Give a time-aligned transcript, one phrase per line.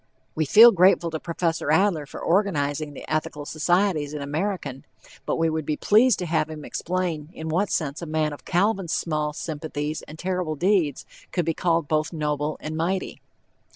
[0.33, 1.61] We feel grateful to Prof.
[1.61, 4.83] Adler for organizing the Ethical Societies in American,
[5.27, 8.43] but we would be pleased to have him explain in what sense a man of
[8.43, 13.21] Calvin's small sympathies and terrible deeds could be called both "noble and mighty."